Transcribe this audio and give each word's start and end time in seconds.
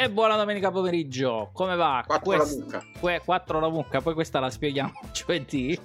E 0.00 0.08
buona 0.08 0.36
domenica 0.36 0.70
pomeriggio, 0.70 1.50
come 1.52 1.74
va? 1.74 2.04
4 2.06 2.24
Quest... 2.24 2.56
la 2.56 2.64
mucca. 2.64 2.84
Que... 3.00 3.20
4 3.24 3.58
la 3.58 3.68
mucca, 3.68 4.00
poi 4.00 4.14
questa 4.14 4.38
la 4.38 4.48
spieghiamo 4.48 4.92
giovedì. 5.12 5.76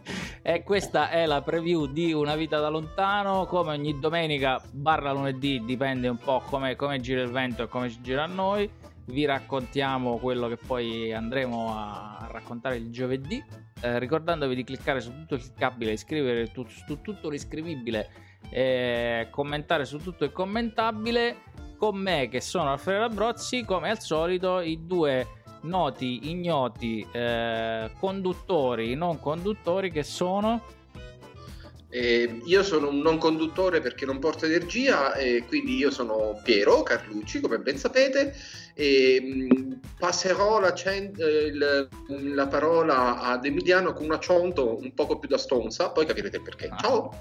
E 0.44 0.62
questa 0.62 1.10
è 1.10 1.26
la 1.26 1.42
preview 1.42 1.88
di 1.88 2.14
Una 2.14 2.36
vita 2.36 2.60
da 2.60 2.70
lontano, 2.70 3.48
come 3.48 3.72
ogni 3.72 4.00
domenica 4.00 4.62
barra 4.72 5.14
lunedì, 5.14 5.64
dipende 5.66 6.10
un 6.10 6.18
po' 6.18 6.44
come, 6.46 6.76
come 6.76 7.00
gira 7.00 7.24
il 7.24 7.32
vento 7.32 7.64
e 7.64 7.68
come 7.68 7.90
ci 7.90 8.02
gira 8.02 8.26
a 8.26 8.28
noi. 8.28 8.70
Vi 9.06 9.26
raccontiamo 9.26 10.20
quello 10.20 10.48
che 10.48 10.58
poi 10.58 11.12
andremo 11.12 11.76
a 11.76 12.28
raccontare 12.30 12.76
il 12.76 12.92
giovedì. 12.92 13.44
Eh, 13.82 13.98
ricordandovi 13.98 14.54
di 14.54 14.64
cliccare 14.64 15.02
su 15.02 15.12
tutto 15.12 15.34
il 15.34 15.42
cliccabile, 15.42 15.94
iscrivere 15.94 16.52
su, 16.54 16.64
su 16.68 17.02
tutto 17.02 17.30
l'iscrivibile, 17.30 18.12
eh, 18.52 19.28
commentare 19.32 19.86
su 19.86 19.98
tutto 19.98 20.24
il 20.24 20.32
commentabile 20.32 21.38
con 21.84 21.98
me 21.98 22.30
che 22.30 22.40
sono 22.40 22.72
Alfredo 22.72 23.04
Abrozzi, 23.04 23.66
come 23.66 23.90
al 23.90 24.00
solito 24.00 24.62
i 24.62 24.86
due 24.86 25.28
noti, 25.64 26.30
ignoti 26.30 27.06
eh, 27.12 27.92
conduttori, 28.00 28.96
non 28.96 29.20
conduttori 29.20 29.92
che 29.92 30.04
sono... 30.04 30.64
Eh, 31.90 32.40
io 32.46 32.64
sono 32.64 32.88
un 32.88 33.00
non 33.00 33.18
conduttore 33.18 33.82
perché 33.82 34.06
non 34.06 34.20
porto 34.20 34.46
energia 34.46 35.14
e 35.16 35.44
quindi 35.46 35.76
io 35.76 35.92
sono 35.92 36.40
Piero 36.42 36.84
Carlucci, 36.84 37.42
come 37.42 37.60
ben 37.60 37.78
sapete, 37.78 38.34
e 38.74 39.20
mh, 39.22 39.58
mm, 39.60 39.74
passerò 40.00 40.62
la, 40.62 40.74
cent- 40.74 41.20
eh, 41.20 41.48
il, 41.48 41.90
la, 42.34 42.48
parola 42.48 43.20
ad 43.20 43.46
Emiliano 43.46 43.92
con 43.92 44.06
un 44.06 44.14
acconto 44.14 44.80
un 44.80 44.94
poco 44.94 45.20
più 45.20 45.28
da 45.28 45.38
stonza, 45.38 45.90
poi 45.90 46.06
capirete 46.06 46.38
il 46.38 46.44
perché. 46.44 46.72
Ciao! 46.80 47.12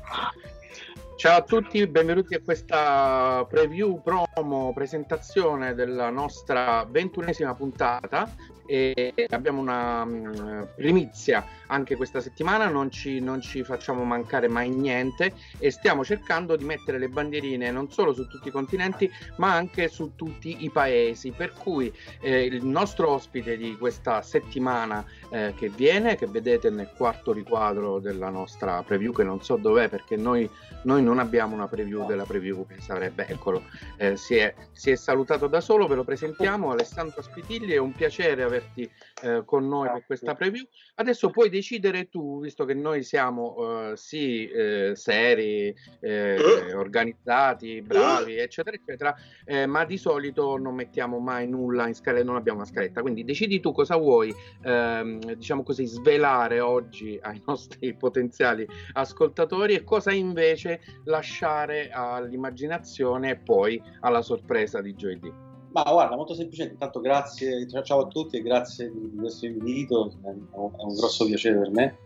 Ciao 1.14 1.36
a 1.36 1.42
tutti, 1.42 1.86
benvenuti 1.86 2.34
a 2.34 2.40
questa 2.42 3.46
preview, 3.48 4.00
promo, 4.02 4.72
presentazione 4.72 5.74
della 5.74 6.10
nostra 6.10 6.84
ventunesima 6.88 7.54
puntata 7.54 8.28
e 8.66 9.14
abbiamo 9.28 9.60
una 9.60 10.02
um, 10.02 10.68
primizia 10.74 11.44
anche 11.66 11.96
questa 11.96 12.20
settimana, 12.20 12.68
non 12.68 12.90
ci, 12.90 13.20
non 13.20 13.40
ci, 13.40 13.64
facciamo 13.64 14.04
mancare 14.04 14.48
mai 14.48 14.68
niente 14.68 15.34
e 15.58 15.70
stiamo 15.70 16.04
cercando 16.04 16.56
di 16.56 16.64
mettere 16.64 16.98
le 16.98 17.08
bandierine 17.08 17.70
non 17.70 17.90
solo 17.90 18.12
su 18.12 18.26
tutti 18.26 18.48
i 18.48 18.50
continenti 18.50 19.10
ma 19.36 19.54
anche 19.54 19.88
su 19.88 20.12
tutti 20.14 20.64
i 20.64 20.70
paesi, 20.70 21.30
per 21.30 21.52
cui 21.52 21.92
eh, 22.20 22.44
il 22.44 22.64
nostro 22.64 23.10
ospite 23.10 23.56
di 23.56 23.76
questa 23.76 24.22
settimana 24.22 25.04
eh, 25.30 25.54
che 25.56 25.68
viene, 25.68 26.16
che 26.16 26.26
vedete 26.26 26.70
nel 26.70 26.90
quarto 26.96 27.32
riquadro 27.32 27.98
della 27.98 28.28
nostra 28.28 28.82
preview, 28.82 29.12
che 29.12 29.24
non 29.24 29.42
so 29.42 29.56
dov'è 29.56 29.88
perché 29.88 30.16
noi, 30.16 30.48
noi 30.82 31.02
non 31.02 31.18
abbiamo 31.18 31.54
una 31.54 31.68
preview 31.68 32.06
della 32.06 32.24
preview 32.24 32.66
che 32.66 32.80
sarebbe, 32.80 33.26
eccolo, 33.26 33.62
eh, 33.96 34.16
si, 34.16 34.36
è, 34.36 34.54
si 34.72 34.90
è 34.90 34.96
salutato 34.96 35.46
da 35.46 35.60
solo, 35.60 35.86
ve 35.86 35.94
lo 35.94 36.04
presentiamo, 36.04 36.70
Alessandro 36.70 37.22
Spitilli, 37.22 37.72
è 37.72 37.78
un 37.78 37.92
piacere 37.92 38.44
averti 38.52 38.90
eh, 39.22 39.42
con 39.44 39.66
noi 39.66 39.88
per 39.90 40.04
questa 40.06 40.34
preview. 40.34 40.64
Adesso 40.96 41.30
puoi 41.30 41.48
decidere 41.48 42.08
tu, 42.08 42.40
visto 42.40 42.64
che 42.64 42.74
noi 42.74 43.02
siamo 43.02 43.90
eh, 43.90 43.96
sì 43.96 44.46
eh, 44.48 44.92
seri, 44.94 45.74
eh, 46.00 46.74
organizzati, 46.74 47.80
bravi, 47.82 48.36
eccetera, 48.36 48.76
eccetera, 48.76 49.14
eh, 49.44 49.66
ma 49.66 49.84
di 49.84 49.96
solito 49.96 50.56
non 50.58 50.74
mettiamo 50.74 51.18
mai 51.18 51.48
nulla 51.48 51.88
in 51.88 51.94
scaletta, 51.94 52.24
non 52.24 52.36
abbiamo 52.36 52.58
una 52.58 52.68
scaletta. 52.68 53.00
Quindi 53.00 53.24
decidi 53.24 53.60
tu 53.60 53.72
cosa 53.72 53.96
vuoi, 53.96 54.34
ehm, 54.62 55.34
diciamo 55.34 55.62
così, 55.62 55.86
svelare 55.86 56.60
oggi 56.60 57.18
ai 57.22 57.40
nostri 57.46 57.94
potenziali 57.94 58.66
ascoltatori 58.92 59.74
e 59.74 59.84
cosa 59.84 60.12
invece 60.12 60.80
lasciare 61.04 61.90
all'immaginazione 61.90 63.30
e 63.30 63.36
poi 63.36 63.82
alla 64.00 64.22
sorpresa 64.22 64.80
di 64.80 64.94
giovedì. 64.94 65.51
Ma 65.72 65.82
guarda, 65.84 66.16
molto 66.16 66.34
semplicemente, 66.34 66.74
intanto 66.74 67.00
grazie, 67.00 67.66
ciao 67.82 68.00
a 68.00 68.06
tutti 68.06 68.36
e 68.36 68.42
grazie 68.42 68.92
di 68.92 69.16
questo 69.16 69.46
invito, 69.46 70.12
è 70.22 70.28
un 70.56 70.94
grosso 70.94 71.24
piacere 71.24 71.58
per 71.58 71.70
me. 71.70 71.98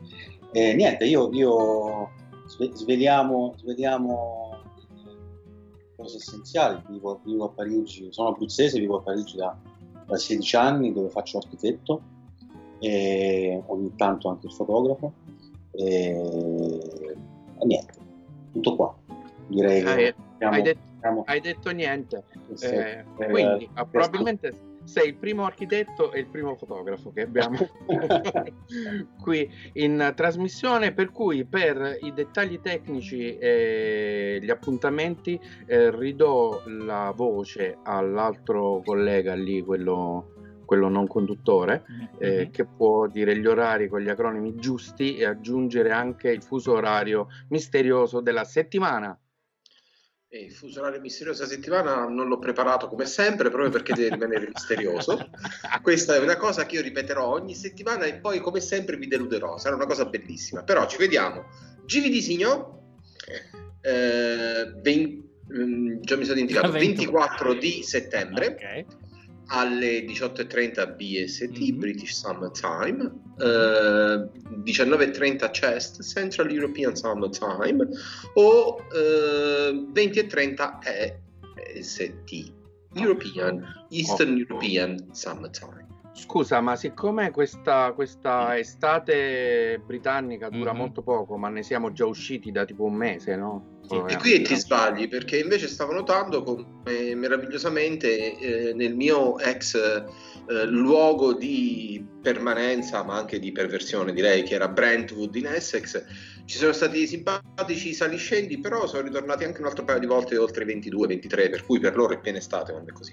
E 0.53 0.75
niente, 0.75 1.05
io, 1.05 1.29
io 1.33 2.11
sveliamo, 2.47 3.55
sveliamo 3.57 4.57
cose 5.97 6.19
essenziali, 6.19 6.81
vivo, 6.89 7.21
vivo, 7.25 7.47
a 7.47 7.49
Parigi, 7.49 8.07
sono 8.11 8.29
abruzzese, 8.29 8.79
vivo 8.79 8.99
a 8.99 9.03
Parigi 9.03 9.37
da, 9.37 9.57
da 10.07 10.17
16 10.17 10.57
anni 10.57 10.93
dove 10.93 11.09
faccio 11.09 11.39
architetto 11.39 12.01
e 12.79 13.63
ogni 13.67 13.95
tanto 13.97 14.29
anche 14.29 14.47
il 14.47 14.53
fotografo 14.53 15.13
e, 15.73 16.11
e 17.59 17.67
niente, 17.67 17.99
tutto 18.53 18.77
qua. 18.77 18.95
Direi 19.49 19.83
che... 19.83 19.89
Hai, 19.89 20.15
hai 20.39 20.63
detto 20.63 20.81
hai 21.25 21.41
detto 21.41 21.71
niente. 21.71 22.25
Sì, 22.55 22.67
eh, 22.67 23.05
eh, 23.19 23.29
quindi 23.31 23.65
eh, 23.65 23.87
probabilmente 23.91 24.75
sei 24.87 25.09
il 25.09 25.17
primo 25.17 25.45
architetto 25.45 26.13
e 26.13 26.21
il 26.21 26.27
primo 26.27 26.55
fotografo 26.55 27.13
che 27.13 27.23
abbiamo 27.23 27.59
qui 29.21 29.51
in 29.75 30.13
trasmissione, 30.15 30.93
per 30.93 31.11
cui 31.11 31.45
per 31.45 31.99
i 32.01 32.13
dettagli 32.13 32.61
tecnici 32.61 33.37
e 33.37 34.39
gli 34.41 34.51
appuntamenti 34.51 35.39
eh, 35.67 35.91
ridò 35.91 36.63
la 36.67 37.13
voce 37.15 37.79
all'altro 37.83 38.81
collega 38.85 39.35
lì, 39.35 39.63
quello 39.63 40.31
quello 40.67 40.89
non 40.89 41.07
conduttore, 41.07 41.85
eh, 42.19 42.29
mm-hmm. 42.29 42.51
che 42.51 42.67
può 42.67 43.07
dire 43.07 43.39
gli 43.39 43.47
orari 43.47 43.89
con 43.89 44.01
gli 44.01 44.09
acronimi 44.09 44.57
giusti 44.57 45.17
e 45.17 45.25
aggiungere 45.25 45.93
anche 45.93 46.29
il 46.29 46.43
fuso 46.43 46.73
orario 46.73 47.29
misterioso 47.49 48.21
della 48.21 48.45
settimana. 48.45 49.17
Il 50.45 50.53
fuso 50.53 50.81
orario 50.81 51.01
misteriosa 51.01 51.47
settimana 51.47 52.07
non 52.07 52.29
l'ho 52.29 52.39
preparato 52.39 52.89
come 52.89 53.07
sempre 53.07 53.49
proprio 53.49 53.71
perché 53.71 53.95
deve 53.95 54.11
rimanere 54.11 54.49
misterioso. 54.49 55.31
Questa 55.83 56.15
è 56.15 56.19
una 56.19 56.37
cosa 56.37 56.67
che 56.67 56.77
io 56.77 56.83
ripeterò 56.83 57.27
ogni 57.27 57.55
settimana 57.55 58.05
e 58.05 58.17
poi 58.17 58.41
come 58.41 58.61
sempre 58.61 58.97
vi 58.97 59.07
deluderò. 59.07 59.57
Sarà 59.59 59.75
una 59.75 59.87
cosa 59.87 60.05
bellissima. 60.05 60.63
Però 60.63 60.87
ci 60.87 60.99
vediamo. 60.99 61.45
Giri 61.85 62.11
di 62.11 62.21
Signo, 62.21 62.97
eh, 63.81 64.73
20, 64.83 65.29
mm, 65.55 66.01
già 66.01 66.17
mi 66.17 66.25
sono 66.25 66.35
dimenticato, 66.35 66.71
24 66.71 67.55
di 67.55 67.83
settembre. 67.83 68.47
Okay 68.49 68.87
alle 69.47 70.05
18.30 70.05 70.97
BST, 70.97 71.59
mm-hmm. 71.59 71.79
British 71.79 72.13
Summer 72.15 72.51
Time, 72.51 73.11
eh, 73.39 74.29
19.30 74.65 75.51
CEST, 75.51 76.03
Central 76.03 76.51
European 76.51 76.97
Summer 76.97 77.29
Time, 77.31 77.87
o 78.35 78.79
eh, 78.93 79.71
20.30 79.93 81.21
EST, 81.75 82.53
European, 82.95 83.87
Eastern. 83.91 84.37
European 84.37 85.13
Summer 85.13 85.51
Time. 85.51 85.87
Scusa, 86.17 86.63
ma 86.63 86.77
siccome 86.77 87.31
questa, 87.31 87.93
questa 87.93 88.59
estate 88.59 89.79
britannica 89.85 90.49
dura 90.49 90.71
mm-hmm. 90.71 90.81
molto 90.81 91.03
poco, 91.03 91.37
ma 91.37 91.51
ne 91.51 91.63
siamo 91.63 91.93
già 91.93 92.07
usciti 92.07 92.51
da 92.51 92.65
tipo 92.65 92.85
un 92.85 92.95
mese, 92.95 93.37
no? 93.37 93.81
E, 93.91 94.03
e 94.15 94.17
qui 94.17 94.41
ti 94.41 94.57
sbagli 94.57 95.09
perché 95.09 95.39
invece 95.39 95.69
stavo 95.69 95.93
notando 95.93 96.43
come 96.43 97.15
meravigliosamente 97.15 98.39
eh, 98.39 98.73
nel 98.73 98.97
mio 98.97 99.39
ex 99.39 99.75
eh, 99.77 100.65
luogo 100.65 101.35
di 101.35 102.05
permanenza, 102.23 103.05
ma 103.05 103.19
anche 103.19 103.39
di 103.39 103.53
perversione, 103.53 104.15
direi 104.15 104.43
che 104.43 104.55
era 104.55 104.69
Brentwood 104.69 105.35
in 105.37 105.47
Essex, 105.47 106.03
ci 106.47 106.57
sono 106.57 106.73
stati 106.73 107.07
simpatici 107.07 107.93
saliscendi, 107.93 108.59
però 108.59 108.87
sono 108.87 109.03
ritornati 109.03 109.45
anche 109.45 109.61
un 109.61 109.67
altro 109.67 109.85
paio 109.85 109.99
di 109.99 110.07
volte 110.07 110.39
oltre 110.39 110.65
i 110.65 110.79
22-23, 110.79 111.51
per 111.51 111.65
cui 111.67 111.79
per 111.79 111.95
loro 111.95 112.15
è 112.15 112.21
piena 112.21 112.39
estate 112.39 112.73
quando 112.73 112.91
è 112.91 112.95
così. 112.95 113.13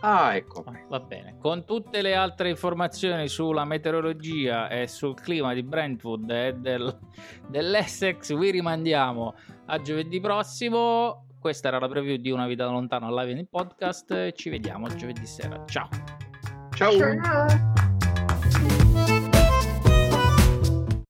Ah, 0.00 0.36
ecco. 0.36 0.64
Va 0.88 1.00
bene. 1.00 1.36
Con 1.38 1.64
tutte 1.64 2.02
le 2.02 2.14
altre 2.14 2.50
informazioni 2.50 3.28
sulla 3.28 3.64
meteorologia 3.64 4.68
e 4.68 4.86
sul 4.86 5.14
clima 5.14 5.54
di 5.54 5.62
Brentwood 5.62 6.30
e 6.30 6.54
del, 6.54 6.98
dell'Essex, 7.48 8.36
vi 8.36 8.50
rimandiamo 8.50 9.34
a 9.66 9.80
giovedì 9.80 10.20
prossimo. 10.20 11.26
Questa 11.40 11.68
era 11.68 11.78
la 11.78 11.88
preview 11.88 12.16
di 12.16 12.30
Una 12.30 12.46
vita 12.46 12.64
da 12.64 12.70
lontano 12.70 13.14
live 13.14 13.38
in 13.38 13.46
podcast. 13.48 14.32
Ci 14.32 14.50
vediamo 14.50 14.88
giovedì 14.88 15.26
sera. 15.26 15.64
Ciao. 15.66 15.88
Ciao. 16.74 16.92
Ciao. 16.92 17.77